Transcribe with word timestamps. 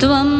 त्वम् 0.00 0.39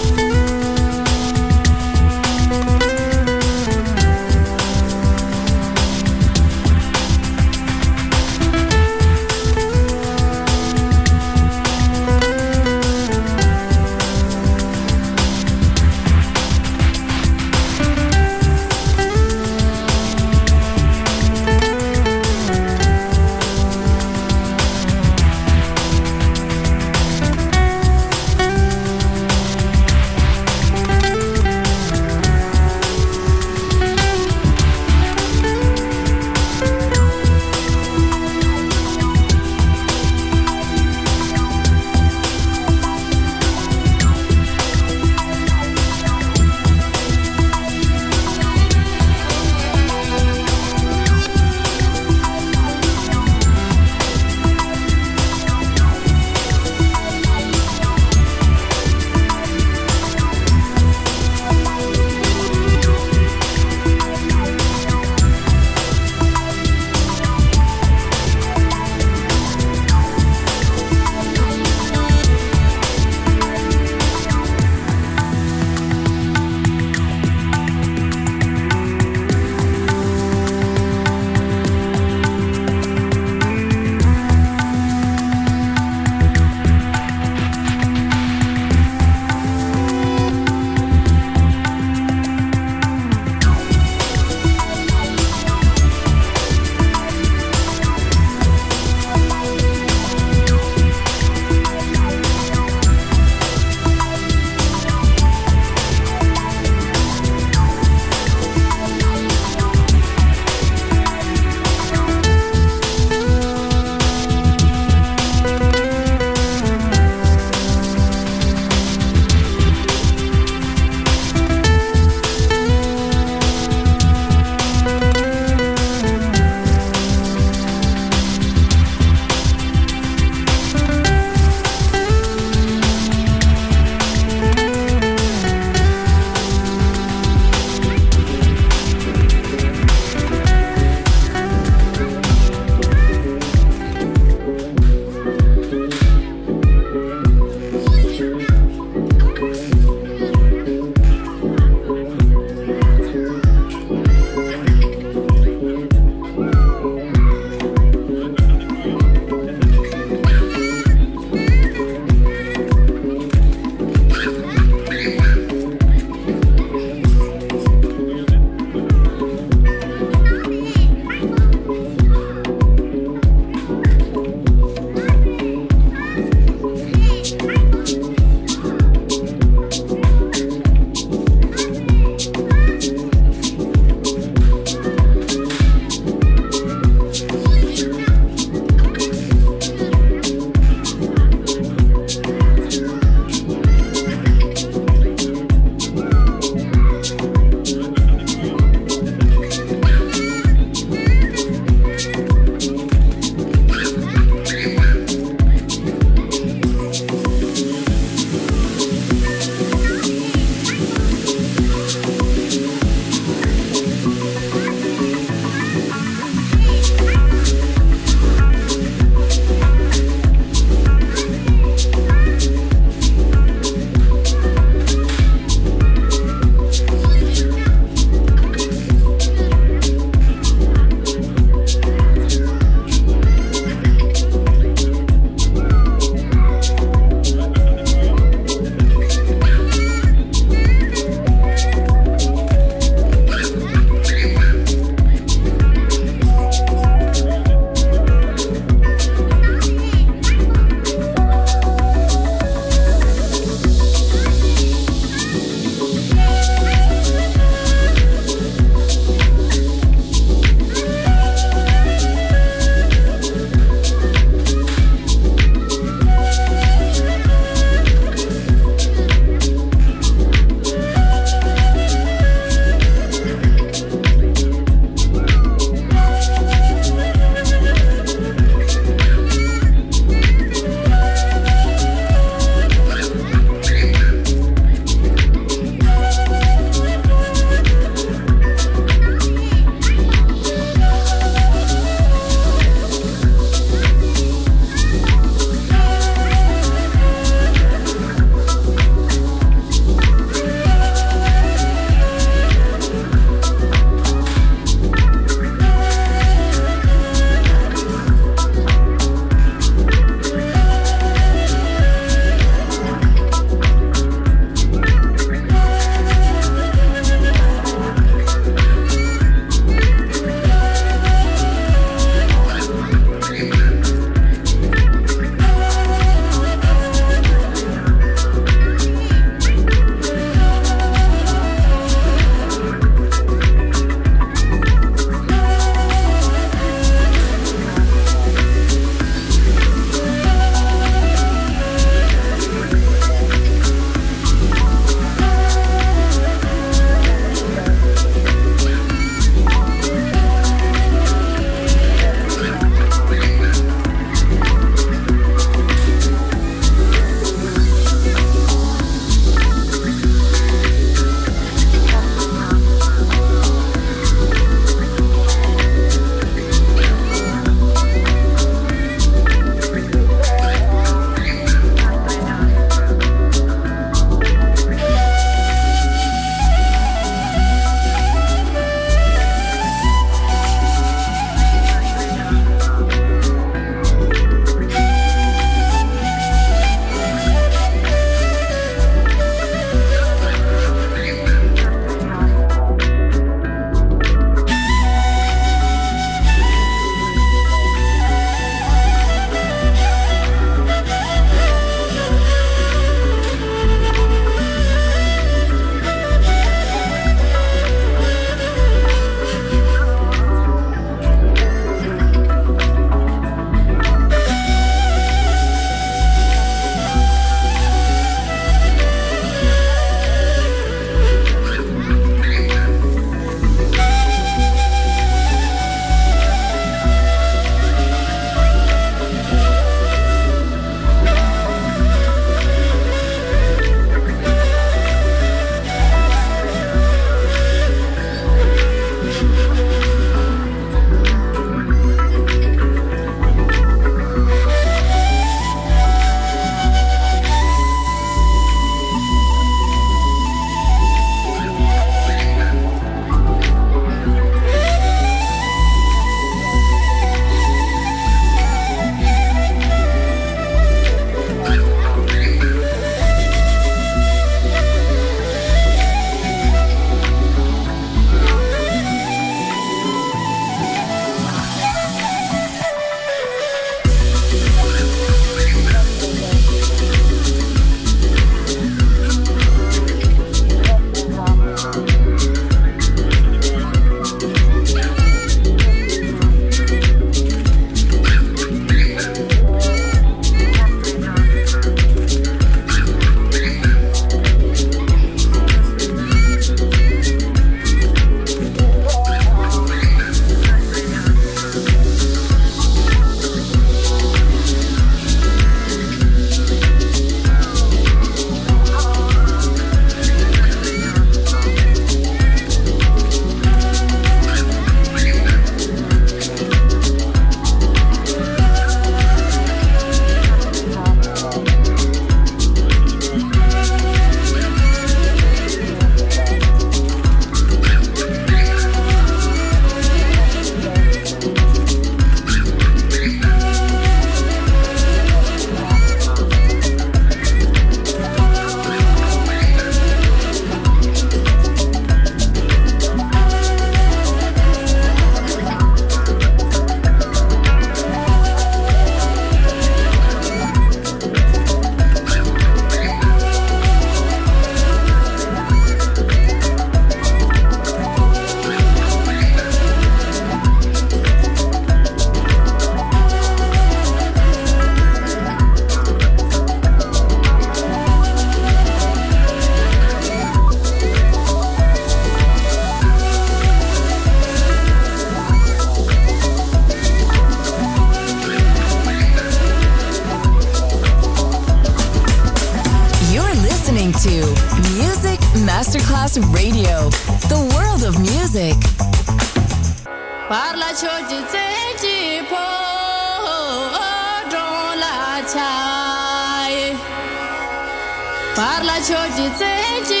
Parla 598.33 598.81
ci 598.81 598.93
oggi 598.93 600.00